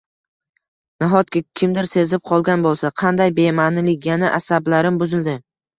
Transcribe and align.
Nahotki 1.03 1.41
kimdir 1.61 1.89
sezib 1.91 2.25
qolgan 2.31 2.67
boʻlsa? 2.67 2.93
Qanday 3.05 3.37
bemaʼnilik. 3.43 4.13
Yana 4.13 4.35
asablarim 4.43 5.01
buzildi”. 5.07 5.43